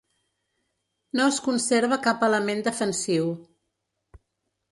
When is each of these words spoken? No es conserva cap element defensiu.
No 1.19 1.25
es 1.33 1.37
conserva 1.47 1.99
cap 2.07 2.25
element 2.29 2.65
defensiu. 2.69 3.27